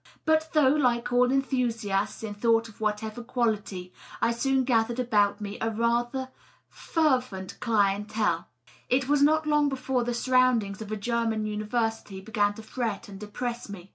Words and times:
But 0.25 0.49
though, 0.53 0.69
like 0.71 1.13
all 1.13 1.31
enthusiasts 1.31 2.23
in 2.23 2.33
thought 2.33 2.67
of 2.67 2.81
whatever 2.81 3.21
quality, 3.23 3.93
I 4.19 4.31
soon 4.31 4.63
gathered 4.63 4.99
about 4.99 5.39
me 5.39 5.57
a 5.59 5.65
certain 5.65 5.77
rather 5.77 6.29
fervent 6.69 7.59
clienJtMey 7.59 8.45
it 8.89 9.07
was 9.07 9.21
not 9.21 9.45
long 9.45 9.69
before 9.69 10.03
the 10.03 10.15
surroundings 10.15 10.81
of 10.81 10.91
a 10.91 10.97
German 10.97 11.45
university 11.45 12.19
began 12.19 12.55
to 12.55 12.63
fret 12.63 13.09
and 13.09 13.19
depress 13.19 13.69
me. 13.69 13.89